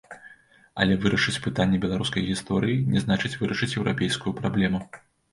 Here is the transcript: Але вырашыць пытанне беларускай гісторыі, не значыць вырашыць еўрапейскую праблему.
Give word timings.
Але 0.83 0.93
вырашыць 1.01 1.41
пытанне 1.47 1.77
беларускай 1.83 2.23
гісторыі, 2.29 2.77
не 2.93 2.99
значыць 3.03 3.31
вырашыць 3.41 3.69
еўрапейскую 3.83 4.33
праблему. 4.41 4.81